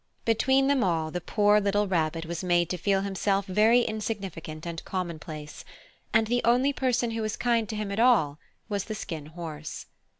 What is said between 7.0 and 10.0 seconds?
who was kind to him at all was the Skin Horse.